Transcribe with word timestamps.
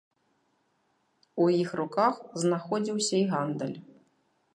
У 1.43 1.45
іх 1.61 1.69
руках 1.79 2.13
знаходзіўся 2.45 3.15
і 3.25 3.29
гандаль. 3.35 3.77